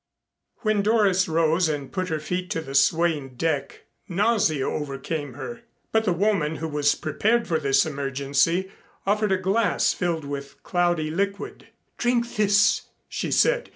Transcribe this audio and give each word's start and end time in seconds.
When 0.63 0.81
Doris 0.81 1.27
rose 1.27 1.69
and 1.69 1.91
put 1.91 2.09
her 2.09 2.19
feet 2.19 2.49
to 2.49 2.61
the 2.61 2.73
swaying 2.73 3.35
deck, 3.35 3.83
nausea 4.09 4.67
overcame 4.67 5.33
her. 5.33 5.61
But 5.91 6.05
the 6.05 6.11
woman, 6.11 6.55
who 6.55 6.67
was 6.67 6.95
prepared 6.95 7.47
for 7.47 7.59
this 7.59 7.85
emergency, 7.85 8.71
offered 9.05 9.31
a 9.31 9.37
glass 9.37 9.93
filled 9.93 10.25
with 10.25 10.57
cloudy 10.63 11.11
liquid. 11.11 11.67
"Drink 11.99 12.35
this," 12.35 12.87
she 13.09 13.29
said. 13.29 13.69